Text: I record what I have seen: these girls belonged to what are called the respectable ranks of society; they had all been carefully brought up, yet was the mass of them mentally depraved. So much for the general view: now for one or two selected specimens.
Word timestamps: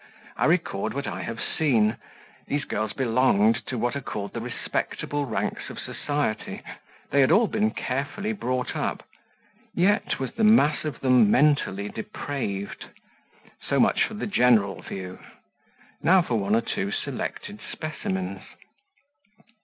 I 0.35 0.45
record 0.45 0.95
what 0.95 1.05
I 1.05 1.21
have 1.21 1.39
seen: 1.39 1.97
these 2.47 2.65
girls 2.65 2.91
belonged 2.91 3.63
to 3.67 3.77
what 3.77 3.95
are 3.95 4.01
called 4.01 4.33
the 4.33 4.41
respectable 4.41 5.27
ranks 5.27 5.69
of 5.69 5.77
society; 5.77 6.63
they 7.11 7.21
had 7.21 7.29
all 7.31 7.45
been 7.45 7.69
carefully 7.69 8.33
brought 8.33 8.75
up, 8.75 9.07
yet 9.75 10.17
was 10.17 10.33
the 10.33 10.43
mass 10.43 10.85
of 10.85 11.01
them 11.01 11.29
mentally 11.29 11.87
depraved. 11.87 12.85
So 13.63 13.79
much 13.79 14.03
for 14.05 14.15
the 14.15 14.25
general 14.25 14.81
view: 14.81 15.19
now 16.01 16.23
for 16.23 16.33
one 16.33 16.55
or 16.55 16.61
two 16.61 16.89
selected 16.91 17.59
specimens. 17.71 18.41